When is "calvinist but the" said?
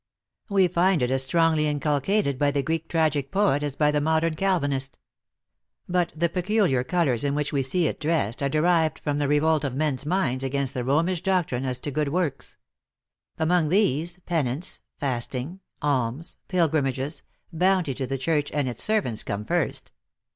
4.35-6.27